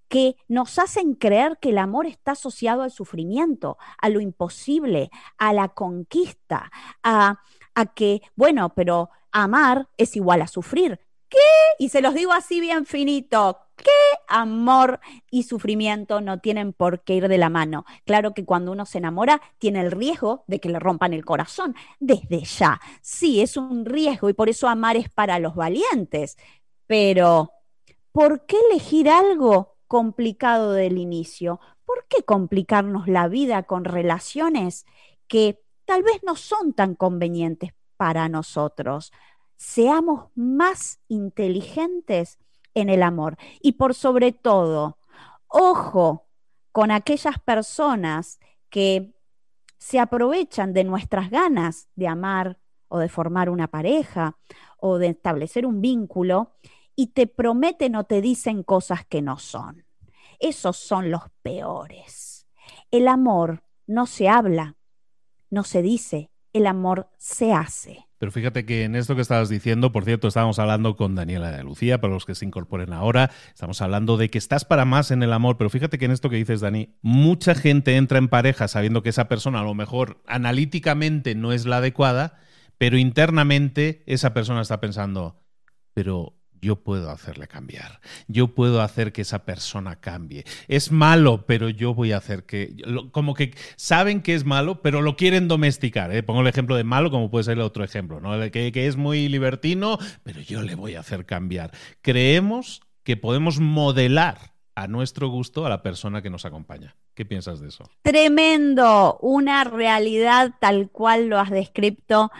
que 0.09 0.35
nos 0.47 0.79
hacen 0.79 1.15
creer 1.15 1.57
que 1.61 1.69
el 1.69 1.77
amor 1.77 2.05
está 2.05 2.31
asociado 2.31 2.81
al 2.81 2.91
sufrimiento, 2.91 3.77
a 3.97 4.09
lo 4.09 4.21
imposible, 4.21 5.09
a 5.37 5.53
la 5.53 5.69
conquista, 5.69 6.71
a, 7.03 7.41
a 7.75 7.85
que, 7.87 8.21
bueno, 8.35 8.73
pero 8.73 9.09
amar 9.31 9.89
es 9.97 10.15
igual 10.15 10.41
a 10.41 10.47
sufrir. 10.47 10.99
¿Qué? 11.29 11.37
Y 11.79 11.89
se 11.89 12.01
los 12.01 12.13
digo 12.13 12.31
así 12.33 12.59
bien 12.61 12.85
finito. 12.85 13.59
¿Qué 13.75 13.91
amor 14.27 14.99
y 15.29 15.43
sufrimiento 15.43 16.19
no 16.21 16.39
tienen 16.39 16.73
por 16.73 17.03
qué 17.03 17.15
ir 17.15 17.27
de 17.27 17.37
la 17.37 17.49
mano? 17.49 17.85
Claro 18.05 18.33
que 18.33 18.45
cuando 18.45 18.71
uno 18.71 18.85
se 18.85 18.97
enamora 18.97 19.41
tiene 19.59 19.81
el 19.81 19.91
riesgo 19.91 20.43
de 20.47 20.59
que 20.59 20.69
le 20.69 20.79
rompan 20.79 21.13
el 21.13 21.25
corazón 21.25 21.75
desde 21.99 22.43
ya. 22.43 22.79
Sí, 23.01 23.41
es 23.41 23.55
un 23.57 23.85
riesgo 23.85 24.29
y 24.29 24.33
por 24.33 24.49
eso 24.49 24.67
amar 24.67 24.97
es 24.97 25.09
para 25.09 25.37
los 25.39 25.55
valientes. 25.55 26.37
Pero, 26.87 27.51
¿por 28.11 28.45
qué 28.45 28.57
elegir 28.71 29.09
algo 29.09 29.77
complicado 29.87 30.73
del 30.73 30.97
inicio? 30.97 31.59
¿Por 31.85 32.07
qué 32.09 32.23
complicarnos 32.23 33.07
la 33.07 33.27
vida 33.27 33.63
con 33.63 33.85
relaciones 33.85 34.85
que 35.27 35.61
tal 35.85 36.03
vez 36.03 36.21
no 36.23 36.35
son 36.35 36.73
tan 36.73 36.95
convenientes 36.95 37.73
para 37.97 38.29
nosotros? 38.29 39.11
Seamos 39.57 40.29
más 40.35 40.99
inteligentes 41.07 42.39
en 42.73 42.89
el 42.89 43.03
amor. 43.03 43.37
Y 43.61 43.73
por 43.73 43.93
sobre 43.93 44.31
todo, 44.31 44.97
ojo 45.47 46.27
con 46.71 46.91
aquellas 46.91 47.39
personas 47.39 48.39
que 48.69 49.13
se 49.79 49.99
aprovechan 49.99 50.73
de 50.73 50.83
nuestras 50.83 51.29
ganas 51.29 51.89
de 51.95 52.07
amar 52.07 52.59
o 52.87 52.99
de 52.99 53.09
formar 53.09 53.49
una 53.49 53.67
pareja 53.67 54.37
o 54.79 54.97
de 54.97 55.07
establecer 55.07 55.65
un 55.65 55.81
vínculo 55.81 56.53
y 56.95 57.07
te 57.07 57.27
prometen 57.27 57.95
o 57.95 58.05
te 58.05 58.21
dicen 58.21 58.63
cosas 58.63 59.05
que 59.05 59.21
no 59.21 59.37
son. 59.37 59.85
Esos 60.39 60.77
son 60.77 61.11
los 61.11 61.23
peores. 61.41 62.47
El 62.91 63.07
amor 63.07 63.63
no 63.85 64.05
se 64.05 64.29
habla, 64.29 64.75
no 65.49 65.63
se 65.63 65.81
dice, 65.81 66.31
el 66.53 66.67
amor 66.67 67.09
se 67.17 67.53
hace. 67.53 68.06
Pero 68.17 68.31
fíjate 68.31 68.65
que 68.65 68.83
en 68.83 68.95
esto 68.95 69.15
que 69.15 69.21
estabas 69.21 69.49
diciendo, 69.49 69.91
por 69.91 70.03
cierto, 70.03 70.27
estábamos 70.27 70.57
hablando 70.59 70.95
con 70.95 71.15
Daniela 71.15 71.51
de 71.51 71.63
Lucía, 71.63 72.01
para 72.01 72.13
los 72.13 72.25
que 72.25 72.35
se 72.35 72.45
incorporen 72.45 72.93
ahora, 72.93 73.29
estamos 73.53 73.81
hablando 73.81 74.17
de 74.17 74.29
que 74.29 74.37
estás 74.37 74.65
para 74.65 74.85
más 74.85 75.11
en 75.11 75.21
el 75.21 75.33
amor, 75.33 75.57
pero 75.57 75.69
fíjate 75.69 75.97
que 75.97 76.05
en 76.05 76.11
esto 76.11 76.29
que 76.29 76.37
dices, 76.37 76.61
Dani, 76.61 76.95
mucha 77.01 77.53
gente 77.53 77.95
entra 77.95 78.17
en 78.17 78.27
pareja 78.27 78.67
sabiendo 78.67 79.03
que 79.03 79.09
esa 79.09 79.27
persona 79.27 79.59
a 79.59 79.63
lo 79.63 79.75
mejor 79.75 80.21
analíticamente 80.25 81.35
no 81.35 81.53
es 81.53 81.65
la 81.65 81.77
adecuada, 81.77 82.39
pero 82.77 82.97
internamente 82.97 84.03
esa 84.07 84.33
persona 84.33 84.61
está 84.61 84.79
pensando, 84.79 85.43
pero 85.93 86.37
yo 86.61 86.77
puedo 86.77 87.09
hacerle 87.09 87.47
cambiar. 87.47 87.99
Yo 88.27 88.49
puedo 88.55 88.81
hacer 88.81 89.11
que 89.11 89.21
esa 89.21 89.45
persona 89.45 89.97
cambie. 89.97 90.45
Es 90.67 90.91
malo, 90.91 91.45
pero 91.45 91.69
yo 91.69 91.93
voy 91.93 92.11
a 92.11 92.17
hacer 92.17 92.45
que... 92.45 92.75
Como 93.11 93.33
que 93.33 93.53
saben 93.75 94.21
que 94.21 94.35
es 94.35 94.45
malo, 94.45 94.81
pero 94.81 95.01
lo 95.01 95.15
quieren 95.15 95.47
domesticar. 95.47 96.13
¿eh? 96.15 96.23
Pongo 96.23 96.41
el 96.41 96.47
ejemplo 96.47 96.75
de 96.75 96.83
malo 96.83 97.11
como 97.11 97.29
puede 97.29 97.45
ser 97.45 97.53
el 97.53 97.61
otro 97.61 97.83
ejemplo, 97.83 98.19
¿no? 98.19 98.39
Que, 98.51 98.71
que 98.71 98.87
es 98.87 98.95
muy 98.95 99.29
libertino, 99.29 99.97
pero 100.23 100.41
yo 100.41 100.61
le 100.61 100.75
voy 100.75 100.95
a 100.95 101.01
hacer 101.01 101.25
cambiar. 101.25 101.71
Creemos 102.01 102.81
que 103.03 103.17
podemos 103.17 103.59
modelar 103.59 104.53
a 104.75 104.87
nuestro 104.87 105.29
gusto 105.29 105.65
a 105.65 105.69
la 105.69 105.81
persona 105.81 106.21
que 106.21 106.29
nos 106.29 106.45
acompaña. 106.45 106.95
¿Qué 107.15 107.25
piensas 107.25 107.59
de 107.59 107.69
eso? 107.69 107.89
Tremendo, 108.03 109.17
una 109.21 109.63
realidad 109.63 110.53
tal 110.59 110.91
cual 110.91 111.29
lo 111.29 111.39
has 111.39 111.49
descrito 111.49 112.31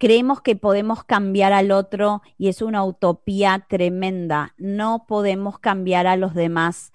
creemos 0.00 0.40
que 0.40 0.56
podemos 0.56 1.04
cambiar 1.04 1.52
al 1.52 1.70
otro 1.70 2.22
y 2.38 2.48
es 2.48 2.62
una 2.62 2.82
utopía 2.84 3.66
tremenda. 3.68 4.54
No 4.56 5.04
podemos 5.06 5.58
cambiar 5.58 6.06
a 6.06 6.16
los 6.16 6.34
demás 6.34 6.90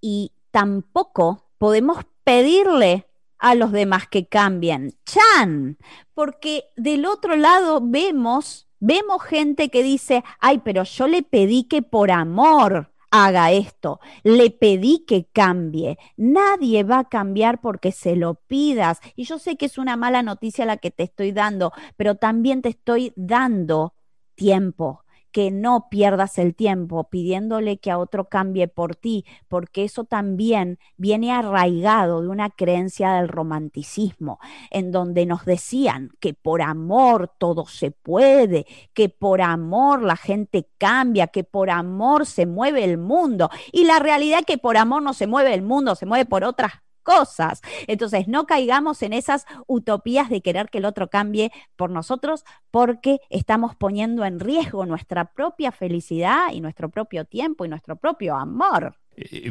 y 0.00 0.32
tampoco 0.50 1.46
podemos 1.58 2.04
pedirle 2.24 3.06
a 3.38 3.54
los 3.54 3.70
demás 3.70 4.08
que 4.08 4.26
cambien. 4.26 4.94
Chan, 5.06 5.78
porque 6.12 6.64
del 6.76 7.06
otro 7.06 7.36
lado 7.36 7.80
vemos, 7.80 8.68
vemos 8.80 9.22
gente 9.22 9.68
que 9.68 9.84
dice, 9.84 10.24
ay, 10.40 10.60
pero 10.64 10.82
yo 10.82 11.06
le 11.06 11.22
pedí 11.22 11.64
que 11.64 11.82
por 11.82 12.10
amor 12.10 12.92
haga 13.10 13.52
esto. 13.52 14.00
Le 14.22 14.50
pedí 14.50 15.04
que 15.06 15.26
cambie. 15.32 15.98
Nadie 16.16 16.84
va 16.84 17.00
a 17.00 17.08
cambiar 17.08 17.60
porque 17.60 17.92
se 17.92 18.16
lo 18.16 18.34
pidas. 18.34 19.00
Y 19.16 19.24
yo 19.24 19.38
sé 19.38 19.56
que 19.56 19.66
es 19.66 19.78
una 19.78 19.96
mala 19.96 20.22
noticia 20.22 20.66
la 20.66 20.76
que 20.76 20.90
te 20.90 21.04
estoy 21.04 21.32
dando, 21.32 21.72
pero 21.96 22.16
también 22.16 22.62
te 22.62 22.70
estoy 22.70 23.12
dando 23.16 23.94
tiempo 24.34 25.04
que 25.32 25.50
no 25.50 25.88
pierdas 25.90 26.38
el 26.38 26.54
tiempo 26.54 27.08
pidiéndole 27.10 27.78
que 27.78 27.90
a 27.90 27.98
otro 27.98 28.28
cambie 28.28 28.68
por 28.68 28.96
ti, 28.96 29.24
porque 29.48 29.84
eso 29.84 30.04
también 30.04 30.78
viene 30.96 31.32
arraigado 31.32 32.22
de 32.22 32.28
una 32.28 32.50
creencia 32.50 33.12
del 33.14 33.28
romanticismo, 33.28 34.38
en 34.70 34.92
donde 34.92 35.26
nos 35.26 35.44
decían 35.44 36.10
que 36.20 36.34
por 36.34 36.62
amor 36.62 37.32
todo 37.38 37.66
se 37.66 37.90
puede, 37.90 38.66
que 38.92 39.08
por 39.08 39.40
amor 39.40 40.02
la 40.02 40.16
gente 40.16 40.68
cambia, 40.78 41.28
que 41.28 41.44
por 41.44 41.70
amor 41.70 42.26
se 42.26 42.46
mueve 42.46 42.84
el 42.84 42.98
mundo. 42.98 43.50
Y 43.72 43.84
la 43.84 43.98
realidad 43.98 44.40
es 44.40 44.46
que 44.46 44.58
por 44.58 44.76
amor 44.76 45.02
no 45.02 45.14
se 45.14 45.26
mueve 45.26 45.54
el 45.54 45.62
mundo, 45.62 45.94
se 45.94 46.06
mueve 46.06 46.26
por 46.26 46.44
otras 46.44 46.72
cosas. 47.00 47.60
Entonces, 47.86 48.28
no 48.28 48.46
caigamos 48.46 49.02
en 49.02 49.12
esas 49.12 49.46
utopías 49.66 50.30
de 50.30 50.42
querer 50.42 50.68
que 50.70 50.78
el 50.78 50.84
otro 50.84 51.08
cambie 51.08 51.50
por 51.76 51.90
nosotros 51.90 52.44
porque 52.70 53.20
estamos 53.30 53.74
poniendo 53.76 54.24
en 54.24 54.40
riesgo 54.40 54.86
nuestra 54.86 55.32
propia 55.32 55.72
felicidad 55.72 56.52
y 56.52 56.60
nuestro 56.60 56.90
propio 56.90 57.24
tiempo 57.24 57.64
y 57.64 57.68
nuestro 57.68 57.96
propio 57.96 58.36
amor. 58.36 58.99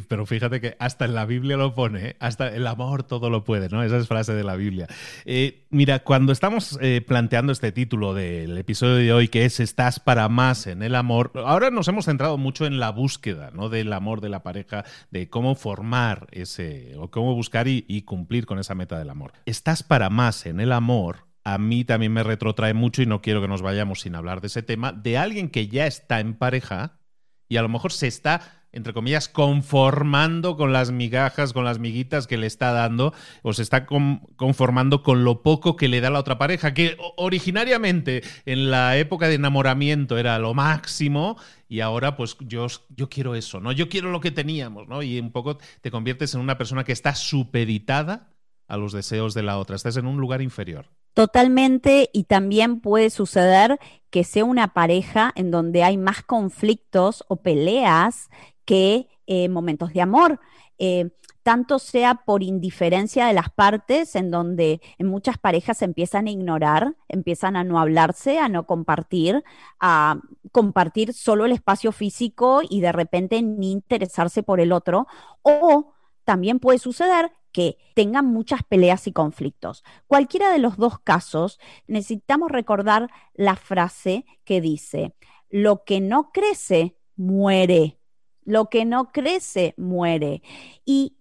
Pero 0.07 0.25
fíjate 0.25 0.61
que 0.61 0.75
hasta 0.79 1.05
en 1.05 1.13
la 1.13 1.25
Biblia 1.25 1.57
lo 1.57 1.75
pone, 1.75 2.07
¿eh? 2.07 2.15
hasta 2.19 2.47
el 2.47 2.65
amor 2.65 3.03
todo 3.03 3.29
lo 3.29 3.43
puede, 3.43 3.69
¿no? 3.69 3.83
Esa 3.83 3.97
es 3.97 4.07
frase 4.07 4.33
de 4.33 4.43
la 4.43 4.55
Biblia. 4.55 4.87
Eh, 5.25 5.65
mira, 5.69 5.99
cuando 5.99 6.31
estamos 6.31 6.79
eh, 6.81 7.01
planteando 7.05 7.51
este 7.51 7.71
título 7.71 8.13
del 8.13 8.57
episodio 8.57 8.95
de 8.95 9.13
hoy, 9.13 9.27
que 9.27 9.45
es 9.45 9.59
Estás 9.59 9.99
para 9.99 10.27
más 10.29 10.65
en 10.65 10.81
el 10.81 10.95
amor, 10.95 11.31
ahora 11.35 11.69
nos 11.69 11.87
hemos 11.87 12.05
centrado 12.05 12.37
mucho 12.37 12.65
en 12.65 12.79
la 12.79 12.89
búsqueda, 12.91 13.51
¿no? 13.53 13.69
Del 13.69 13.93
amor 13.93 14.21
de 14.21 14.29
la 14.29 14.43
pareja, 14.43 14.85
de 15.11 15.29
cómo 15.29 15.55
formar 15.55 16.27
ese, 16.31 16.95
o 16.97 17.11
cómo 17.11 17.35
buscar 17.35 17.67
y, 17.67 17.85
y 17.87 18.03
cumplir 18.03 18.45
con 18.45 18.59
esa 18.59 18.75
meta 18.75 18.97
del 18.97 19.09
amor. 19.09 19.33
Estás 19.45 19.83
para 19.83 20.09
más 20.09 20.45
en 20.45 20.59
el 20.59 20.71
amor 20.71 21.29
a 21.43 21.57
mí 21.57 21.83
también 21.83 22.13
me 22.13 22.21
retrotrae 22.21 22.73
mucho 22.73 23.01
y 23.01 23.05
no 23.05 23.21
quiero 23.21 23.41
que 23.41 23.47
nos 23.47 23.61
vayamos 23.61 24.01
sin 24.01 24.13
hablar 24.13 24.41
de 24.41 24.47
ese 24.47 24.61
tema, 24.61 24.91
de 24.91 25.17
alguien 25.17 25.49
que 25.49 25.67
ya 25.67 25.87
está 25.87 26.19
en 26.19 26.35
pareja 26.35 26.99
y 27.47 27.57
a 27.57 27.61
lo 27.61 27.69
mejor 27.69 27.91
se 27.91 28.07
está 28.07 28.58
entre 28.71 28.93
comillas, 28.93 29.27
conformando 29.29 30.55
con 30.55 30.73
las 30.73 30.91
migajas, 30.91 31.53
con 31.53 31.65
las 31.65 31.79
miguitas 31.79 32.27
que 32.27 32.37
le 32.37 32.47
está 32.47 32.71
dando, 32.71 33.13
o 33.41 33.53
se 33.53 33.63
está 33.63 33.85
conformando 33.85 35.03
con 35.03 35.23
lo 35.23 35.41
poco 35.41 35.75
que 35.75 35.87
le 35.87 36.01
da 36.01 36.09
la 36.09 36.19
otra 36.19 36.37
pareja, 36.37 36.73
que 36.73 36.97
originariamente 37.17 38.21
en 38.45 38.69
la 38.69 38.97
época 38.97 39.27
de 39.27 39.35
enamoramiento 39.35 40.17
era 40.17 40.37
lo 40.39 40.53
máximo, 40.53 41.37
y 41.67 41.81
ahora 41.81 42.15
pues 42.15 42.37
yo, 42.41 42.67
yo 42.89 43.09
quiero 43.09 43.35
eso, 43.35 43.59
¿no? 43.59 43.71
Yo 43.71 43.89
quiero 43.89 44.11
lo 44.11 44.21
que 44.21 44.31
teníamos, 44.31 44.87
¿no? 44.87 45.01
Y 45.03 45.19
un 45.19 45.31
poco 45.31 45.57
te 45.81 45.91
conviertes 45.91 46.33
en 46.33 46.41
una 46.41 46.57
persona 46.57 46.83
que 46.83 46.91
está 46.91 47.15
supeditada 47.15 48.33
a 48.67 48.77
los 48.77 48.93
deseos 48.93 49.33
de 49.33 49.43
la 49.43 49.57
otra, 49.57 49.75
estás 49.75 49.97
en 49.97 50.05
un 50.05 50.17
lugar 50.17 50.41
inferior. 50.41 50.85
Totalmente, 51.13 52.09
y 52.13 52.23
también 52.23 52.79
puede 52.79 53.09
suceder 53.09 53.79
que 54.09 54.23
sea 54.23 54.45
una 54.45 54.73
pareja 54.73 55.31
en 55.35 55.51
donde 55.51 55.83
hay 55.83 55.97
más 55.97 56.23
conflictos 56.23 57.23
o 57.27 57.37
peleas 57.37 58.29
que 58.65 59.07
eh, 59.27 59.49
momentos 59.49 59.93
de 59.93 60.01
amor. 60.01 60.39
Eh, 60.77 61.09
tanto 61.43 61.79
sea 61.79 62.15
por 62.25 62.43
indiferencia 62.43 63.25
de 63.25 63.33
las 63.33 63.49
partes, 63.49 64.15
en 64.15 64.29
donde 64.29 64.81
en 64.97 65.07
muchas 65.07 65.37
parejas 65.37 65.81
empiezan 65.81 66.27
a 66.27 66.31
ignorar, 66.31 66.95
empiezan 67.07 67.55
a 67.55 67.63
no 67.63 67.79
hablarse, 67.79 68.39
a 68.39 68.49
no 68.49 68.65
compartir, 68.67 69.43
a 69.79 70.19
compartir 70.51 71.13
solo 71.13 71.45
el 71.45 71.51
espacio 71.51 71.91
físico 71.91 72.61
y 72.67 72.81
de 72.81 72.91
repente 72.91 73.41
ni 73.41 73.71
interesarse 73.71 74.43
por 74.43 74.59
el 74.59 74.71
otro, 74.71 75.07
o 75.41 75.93
también 76.23 76.59
puede 76.59 76.77
suceder 76.77 77.31
que 77.51 77.77
tengan 77.95 78.25
muchas 78.25 78.63
peleas 78.63 79.07
y 79.07 79.11
conflictos. 79.11 79.83
Cualquiera 80.07 80.51
de 80.51 80.59
los 80.59 80.77
dos 80.77 80.99
casos, 80.99 81.59
necesitamos 81.87 82.51
recordar 82.51 83.09
la 83.33 83.55
frase 83.55 84.25
que 84.43 84.61
dice, 84.61 85.15
lo 85.49 85.83
que 85.83 85.99
no 85.99 86.31
crece, 86.31 86.95
muere. 87.15 87.97
Lo 88.43 88.69
que 88.69 88.85
no 88.85 89.11
crece 89.11 89.73
muere. 89.77 90.41
Y 90.85 91.17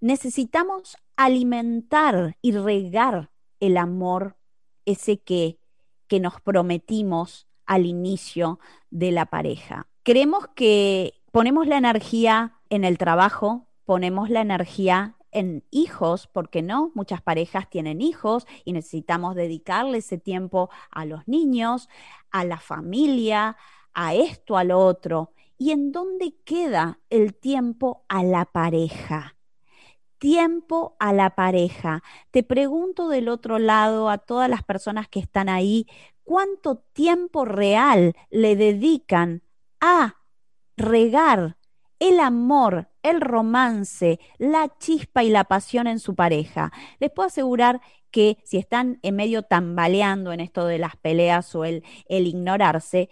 necesitamos 0.00 0.96
alimentar 1.16 2.36
y 2.42 2.52
regar 2.52 3.30
el 3.60 3.76
amor, 3.76 4.36
ese 4.84 5.18
que, 5.18 5.58
que 6.08 6.18
nos 6.18 6.40
prometimos 6.40 7.46
al 7.66 7.86
inicio 7.86 8.58
de 8.90 9.12
la 9.12 9.26
pareja. 9.26 9.86
Creemos 10.02 10.48
que 10.56 11.14
ponemos 11.30 11.66
la 11.66 11.78
energía 11.78 12.58
en 12.70 12.84
el 12.84 12.98
trabajo, 12.98 13.68
ponemos 13.84 14.28
la 14.28 14.40
energía 14.40 15.16
en 15.32 15.64
hijos, 15.70 16.28
porque 16.28 16.62
no, 16.62 16.92
muchas 16.94 17.20
parejas 17.22 17.68
tienen 17.68 18.00
hijos 18.00 18.46
y 18.64 18.72
necesitamos 18.72 19.34
dedicarle 19.34 19.98
ese 19.98 20.18
tiempo 20.18 20.70
a 20.90 21.04
los 21.04 21.26
niños, 21.26 21.88
a 22.30 22.44
la 22.44 22.58
familia, 22.58 23.56
a 23.94 24.14
esto, 24.14 24.56
a 24.56 24.64
lo 24.64 24.78
otro. 24.78 25.32
¿Y 25.58 25.70
en 25.70 25.92
dónde 25.92 26.34
queda 26.44 27.00
el 27.10 27.34
tiempo 27.34 28.04
a 28.08 28.22
la 28.22 28.44
pareja? 28.44 29.36
Tiempo 30.18 30.96
a 31.00 31.12
la 31.12 31.34
pareja. 31.34 32.02
Te 32.30 32.42
pregunto 32.42 33.08
del 33.08 33.28
otro 33.28 33.58
lado 33.58 34.08
a 34.08 34.18
todas 34.18 34.48
las 34.48 34.62
personas 34.62 35.08
que 35.08 35.20
están 35.20 35.48
ahí, 35.48 35.86
¿cuánto 36.22 36.76
tiempo 36.92 37.44
real 37.44 38.14
le 38.30 38.56
dedican 38.56 39.42
a 39.80 40.16
regar 40.76 41.56
el 42.02 42.18
amor, 42.18 42.88
el 43.04 43.20
romance, 43.20 44.18
la 44.36 44.76
chispa 44.78 45.22
y 45.22 45.30
la 45.30 45.44
pasión 45.44 45.86
en 45.86 46.00
su 46.00 46.16
pareja? 46.16 46.72
Les 46.98 47.12
puedo 47.12 47.28
asegurar 47.28 47.80
que 48.10 48.38
si 48.42 48.58
están 48.58 48.98
en 49.02 49.14
medio 49.14 49.44
tambaleando 49.44 50.32
en 50.32 50.40
esto 50.40 50.66
de 50.66 50.78
las 50.78 50.96
peleas 50.96 51.54
o 51.54 51.64
el, 51.64 51.84
el 52.08 52.26
ignorarse, 52.26 53.08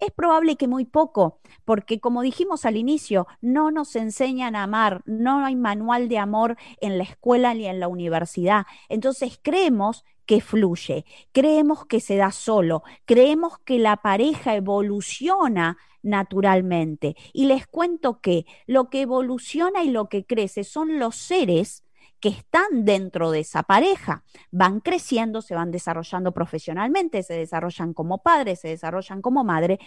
es 0.00 0.10
probable 0.10 0.56
que 0.56 0.66
muy 0.66 0.86
poco, 0.86 1.40
porque 1.66 2.00
como 2.00 2.22
dijimos 2.22 2.64
al 2.64 2.78
inicio, 2.78 3.26
no 3.42 3.70
nos 3.70 3.94
enseñan 3.94 4.56
a 4.56 4.62
amar, 4.62 5.02
no 5.04 5.44
hay 5.44 5.54
manual 5.54 6.08
de 6.08 6.16
amor 6.16 6.56
en 6.80 6.96
la 6.96 7.04
escuela 7.04 7.52
ni 7.52 7.66
en 7.66 7.78
la 7.78 7.88
universidad. 7.88 8.64
Entonces 8.88 9.38
creemos 9.42 10.02
que 10.24 10.40
fluye, 10.40 11.04
creemos 11.32 11.84
que 11.84 12.00
se 12.00 12.16
da 12.16 12.32
solo, 12.32 12.84
creemos 13.04 13.58
que 13.58 13.78
la 13.78 13.98
pareja 13.98 14.54
evoluciona 14.54 15.76
naturalmente. 16.02 17.16
Y 17.32 17.46
les 17.46 17.66
cuento 17.66 18.20
que 18.20 18.46
lo 18.66 18.90
que 18.90 19.02
evoluciona 19.02 19.82
y 19.82 19.90
lo 19.90 20.08
que 20.08 20.24
crece 20.24 20.64
son 20.64 20.98
los 20.98 21.16
seres 21.16 21.84
que 22.20 22.28
están 22.28 22.84
dentro 22.84 23.30
de 23.30 23.40
esa 23.40 23.62
pareja. 23.62 24.24
Van 24.50 24.80
creciendo, 24.80 25.42
se 25.42 25.54
van 25.54 25.70
desarrollando 25.70 26.32
profesionalmente, 26.32 27.22
se 27.22 27.34
desarrollan 27.34 27.94
como 27.94 28.22
padres, 28.22 28.60
se 28.60 28.68
desarrollan 28.68 29.22
como 29.22 29.42
madre, 29.42 29.78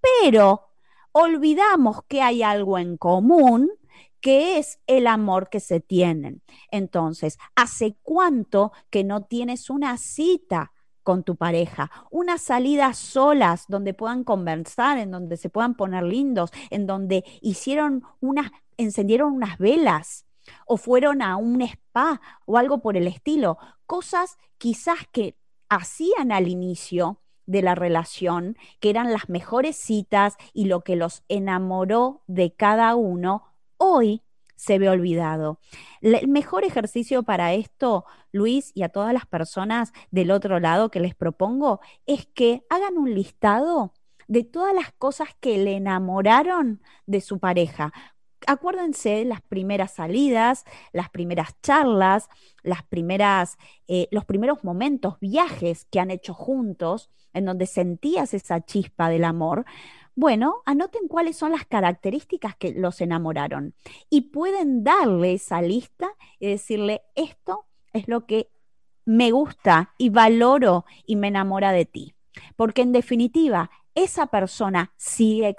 pero 0.00 0.68
olvidamos 1.12 2.02
que 2.08 2.22
hay 2.22 2.42
algo 2.42 2.78
en 2.78 2.96
común 2.96 3.70
que 4.20 4.58
es 4.58 4.78
el 4.86 5.08
amor 5.08 5.50
que 5.50 5.60
se 5.60 5.80
tienen. 5.80 6.42
Entonces, 6.70 7.38
¿hace 7.56 7.96
cuánto 8.02 8.72
que 8.88 9.04
no 9.04 9.24
tienes 9.24 9.68
una 9.68 9.98
cita 9.98 10.72
con 11.02 11.24
tu 11.24 11.36
pareja, 11.36 11.90
una 12.10 12.38
salida 12.38 12.92
solas 12.94 13.66
donde 13.68 13.94
puedan 13.94 14.24
conversar, 14.24 14.98
en 14.98 15.10
donde 15.10 15.36
se 15.36 15.48
puedan 15.48 15.74
poner 15.74 16.04
lindos, 16.04 16.50
en 16.70 16.86
donde 16.86 17.24
hicieron 17.40 18.02
unas, 18.20 18.50
encendieron 18.76 19.32
unas 19.32 19.58
velas, 19.58 20.26
o 20.66 20.76
fueron 20.76 21.22
a 21.22 21.36
un 21.36 21.62
spa 21.62 22.20
o 22.46 22.58
algo 22.58 22.82
por 22.82 22.96
el 22.96 23.06
estilo. 23.06 23.58
Cosas 23.86 24.38
quizás 24.58 24.98
que 25.12 25.36
hacían 25.68 26.32
al 26.32 26.48
inicio 26.48 27.20
de 27.46 27.62
la 27.62 27.74
relación, 27.74 28.56
que 28.80 28.90
eran 28.90 29.12
las 29.12 29.28
mejores 29.28 29.76
citas 29.76 30.36
y 30.52 30.66
lo 30.66 30.82
que 30.82 30.96
los 30.96 31.22
enamoró 31.28 32.22
de 32.26 32.54
cada 32.54 32.94
uno, 32.94 33.44
hoy 33.76 34.22
se 34.62 34.78
ve 34.78 34.88
olvidado. 34.88 35.58
El 36.02 36.28
mejor 36.28 36.62
ejercicio 36.62 37.24
para 37.24 37.52
esto, 37.52 38.04
Luis, 38.30 38.70
y 38.76 38.84
a 38.84 38.90
todas 38.90 39.12
las 39.12 39.26
personas 39.26 39.92
del 40.12 40.30
otro 40.30 40.60
lado 40.60 40.88
que 40.88 41.00
les 41.00 41.16
propongo, 41.16 41.80
es 42.06 42.26
que 42.26 42.62
hagan 42.70 42.96
un 42.96 43.12
listado 43.12 43.92
de 44.28 44.44
todas 44.44 44.72
las 44.72 44.92
cosas 44.92 45.30
que 45.40 45.58
le 45.58 45.74
enamoraron 45.74 46.80
de 47.06 47.20
su 47.20 47.40
pareja 47.40 47.92
acuérdense 48.48 49.24
las 49.24 49.40
primeras 49.40 49.92
salidas, 49.92 50.64
las 50.92 51.10
primeras 51.10 51.60
charlas, 51.62 52.28
las 52.64 52.82
primeras, 52.82 53.56
eh, 53.86 54.08
los 54.10 54.24
primeros 54.24 54.64
momentos, 54.64 55.16
viajes 55.20 55.86
que 55.92 56.00
han 56.00 56.10
hecho 56.10 56.34
juntos, 56.34 57.08
en 57.34 57.44
donde 57.44 57.66
sentías 57.66 58.34
esa 58.34 58.60
chispa 58.64 59.08
del 59.08 59.24
amor. 59.24 59.64
Bueno, 60.14 60.62
anoten 60.66 61.08
cuáles 61.08 61.36
son 61.36 61.52
las 61.52 61.64
características 61.64 62.54
que 62.56 62.72
los 62.72 63.00
enamoraron 63.00 63.74
y 64.10 64.32
pueden 64.32 64.84
darle 64.84 65.34
esa 65.34 65.62
lista 65.62 66.10
y 66.38 66.48
decirle, 66.48 67.02
esto 67.14 67.64
es 67.94 68.08
lo 68.08 68.26
que 68.26 68.50
me 69.06 69.30
gusta 69.30 69.94
y 69.96 70.10
valoro 70.10 70.84
y 71.06 71.16
me 71.16 71.28
enamora 71.28 71.72
de 71.72 71.86
ti. 71.86 72.14
Porque 72.56 72.82
en 72.82 72.92
definitiva, 72.92 73.70
esa 73.94 74.26
persona 74.26 74.92
sigue, 74.96 75.54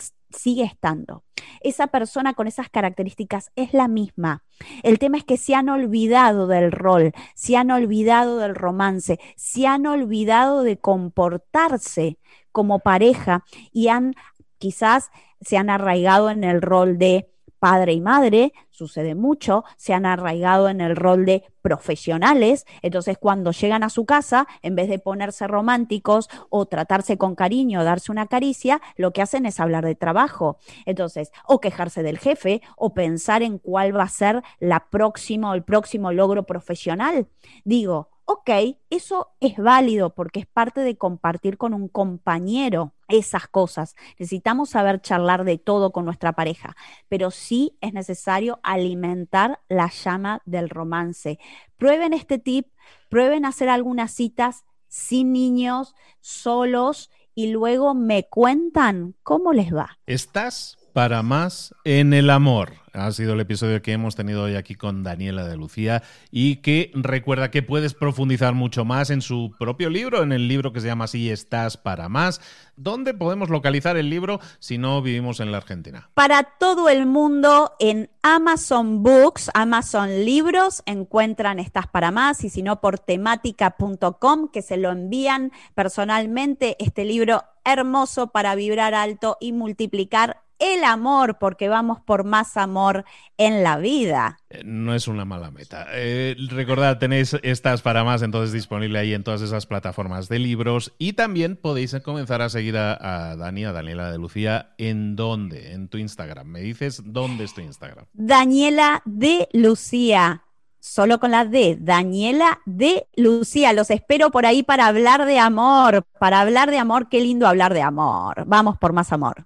estando 0.63 1.23
esa 1.61 1.87
persona 1.87 2.33
con 2.33 2.47
esas 2.47 2.69
características 2.69 3.51
es 3.55 3.73
la 3.73 3.87
misma. 3.87 4.43
El 4.81 4.99
tema 4.99 5.17
es 5.17 5.23
que 5.23 5.37
se 5.37 5.55
han 5.55 5.69
olvidado 5.69 6.47
del 6.47 6.71
rol, 6.71 7.13
se 7.35 7.55
han 7.55 7.71
olvidado 7.71 8.39
del 8.39 8.55
romance, 8.55 9.19
se 9.35 9.67
han 9.67 9.85
olvidado 9.85 10.63
de 10.63 10.77
comportarse 10.77 12.17
como 12.51 12.79
pareja 12.79 13.43
y 13.71 13.87
han 13.87 14.15
quizás 14.63 15.11
se 15.41 15.57
han 15.57 15.69
arraigado 15.69 16.29
en 16.29 16.45
el 16.45 16.61
rol 16.61 16.97
de 16.97 17.29
padre 17.59 17.91
y 17.91 17.99
madre, 17.99 18.53
sucede 18.69 19.13
mucho, 19.13 19.65
se 19.75 19.93
han 19.93 20.05
arraigado 20.05 20.69
en 20.69 20.79
el 20.79 20.95
rol 20.95 21.25
de 21.25 21.43
profesionales, 21.61 22.65
entonces 22.81 23.17
cuando 23.17 23.51
llegan 23.51 23.83
a 23.83 23.89
su 23.89 24.05
casa, 24.05 24.47
en 24.61 24.77
vez 24.77 24.87
de 24.87 24.99
ponerse 24.99 25.45
románticos 25.47 26.29
o 26.49 26.65
tratarse 26.65 27.17
con 27.17 27.35
cariño, 27.35 27.81
o 27.81 27.83
darse 27.83 28.09
una 28.09 28.27
caricia, 28.27 28.81
lo 28.95 29.11
que 29.11 29.21
hacen 29.21 29.45
es 29.45 29.59
hablar 29.59 29.83
de 29.83 29.95
trabajo. 29.95 30.59
Entonces, 30.85 31.33
o 31.45 31.59
quejarse 31.59 32.03
del 32.03 32.19
jefe, 32.19 32.61
o 32.77 32.93
pensar 32.93 33.43
en 33.43 33.57
cuál 33.57 33.93
va 33.93 34.03
a 34.03 34.07
ser 34.07 34.43
la 34.59 34.87
próxima 34.89 35.53
el 35.53 35.63
próximo 35.63 36.13
logro 36.13 36.43
profesional. 36.43 37.27
Digo, 37.65 38.13
ok, 38.25 38.49
eso 38.89 39.31
es 39.39 39.57
válido 39.57 40.13
porque 40.13 40.41
es 40.41 40.45
parte 40.45 40.81
de 40.81 40.97
compartir 40.97 41.57
con 41.57 41.73
un 41.73 41.87
compañero 41.89 42.93
esas 43.13 43.47
cosas. 43.47 43.95
Necesitamos 44.17 44.71
saber 44.71 45.01
charlar 45.01 45.43
de 45.43 45.57
todo 45.57 45.91
con 45.91 46.05
nuestra 46.05 46.33
pareja, 46.33 46.75
pero 47.09 47.29
sí 47.29 47.77
es 47.79 47.93
necesario 47.93 48.59
alimentar 48.63 49.59
la 49.69 49.89
llama 49.89 50.41
del 50.45 50.69
romance. 50.69 51.37
Prueben 51.77 52.13
este 52.13 52.39
tip, 52.39 52.67
prueben 53.09 53.45
hacer 53.45 53.69
algunas 53.69 54.11
citas 54.11 54.65
sin 54.87 55.31
niños, 55.31 55.95
solos, 56.21 57.11
y 57.35 57.51
luego 57.51 57.93
me 57.93 58.27
cuentan 58.29 59.15
cómo 59.23 59.53
les 59.53 59.73
va. 59.73 59.97
¿Estás 60.05 60.77
para 60.93 61.23
más 61.23 61.73
en 61.83 62.13
el 62.13 62.29
amor. 62.29 62.83
Ha 62.93 63.11
sido 63.11 63.33
el 63.33 63.39
episodio 63.39 63.81
que 63.81 63.91
hemos 63.91 64.15
tenido 64.15 64.43
hoy 64.43 64.55
aquí 64.55 64.75
con 64.75 65.01
Daniela 65.01 65.47
de 65.47 65.57
Lucía 65.57 66.03
y 66.29 66.57
que 66.57 66.91
recuerda 66.93 67.49
que 67.49 67.63
puedes 67.63 67.95
profundizar 67.95 68.53
mucho 68.53 68.85
más 68.85 69.09
en 69.09 69.21
su 69.23 69.55
propio 69.57 69.89
libro, 69.89 70.21
en 70.21 70.31
el 70.31 70.47
libro 70.47 70.71
que 70.71 70.79
se 70.79 70.85
llama 70.85 71.05
Así 71.05 71.31
estás 71.31 71.75
para 71.75 72.07
más. 72.07 72.39
¿Dónde 72.75 73.15
podemos 73.15 73.49
localizar 73.49 73.97
el 73.97 74.11
libro 74.11 74.39
si 74.59 74.77
no 74.77 75.01
vivimos 75.01 75.39
en 75.39 75.51
la 75.51 75.57
Argentina? 75.57 76.11
Para 76.13 76.43
todo 76.43 76.87
el 76.87 77.07
mundo 77.07 77.73
en 77.79 78.11
Amazon 78.21 79.01
Books, 79.01 79.49
Amazon 79.55 80.23
Libros, 80.23 80.83
encuentran 80.85 81.57
Estás 81.57 81.87
para 81.87 82.11
más 82.11 82.43
y 82.43 82.51
si 82.51 82.61
no 82.61 82.79
por 82.79 82.99
temática.com 82.99 84.49
que 84.49 84.61
se 84.61 84.77
lo 84.77 84.91
envían 84.91 85.51
personalmente 85.73 86.75
este 86.77 87.05
libro 87.05 87.43
hermoso 87.65 88.27
para 88.27 88.53
vibrar 88.53 88.93
alto 88.93 89.37
y 89.39 89.51
multiplicar 89.51 90.42
el 90.59 90.83
amor, 90.83 91.37
porque 91.39 91.69
vamos 91.69 91.99
por 92.01 92.23
más 92.23 92.57
amor 92.57 93.05
en 93.37 93.63
la 93.63 93.77
vida. 93.77 94.37
Eh, 94.49 94.61
no 94.65 94.93
es 94.93 95.07
una 95.07 95.25
mala 95.25 95.51
meta. 95.51 95.87
Eh, 95.91 96.35
recordad, 96.49 96.97
tenéis 96.99 97.37
estas 97.43 97.81
para 97.81 98.03
más 98.03 98.21
entonces 98.21 98.53
disponible 98.53 98.99
ahí 98.99 99.13
en 99.13 99.23
todas 99.23 99.41
esas 99.41 99.65
plataformas 99.65 100.29
de 100.29 100.39
libros 100.39 100.93
y 100.97 101.13
también 101.13 101.55
podéis 101.55 101.95
comenzar 102.03 102.41
a 102.41 102.49
seguir 102.49 102.77
a, 102.77 103.31
a 103.31 103.35
Dani, 103.35 103.65
a 103.65 103.71
Daniela 103.71 104.11
de 104.11 104.17
Lucía, 104.17 104.73
¿en 104.77 105.15
dónde? 105.15 105.73
En 105.73 105.87
tu 105.87 105.97
Instagram. 105.97 106.47
¿Me 106.47 106.61
dices 106.61 107.01
dónde 107.05 107.43
es 107.43 107.53
tu 107.53 107.61
Instagram? 107.61 108.05
Daniela 108.13 109.01
de 109.05 109.47
Lucía 109.53 110.43
solo 110.83 111.17
con 111.17 111.31
la 111.31 111.45
D, 111.45 111.77
Daniela 111.79 112.59
de 112.65 113.07
Lucía. 113.15 113.71
Los 113.71 113.89
espero 113.89 114.31
por 114.31 114.45
ahí 114.45 114.63
para 114.63 114.87
hablar 114.87 115.25
de 115.25 115.39
amor, 115.39 116.03
para 116.19 116.41
hablar 116.41 116.71
de 116.71 116.77
amor. 116.77 117.07
Qué 117.07 117.21
lindo 117.21 117.47
hablar 117.47 117.73
de 117.73 117.81
amor. 117.81 118.43
Vamos 118.45 118.77
por 118.77 118.91
más 118.91 119.13
amor. 119.13 119.45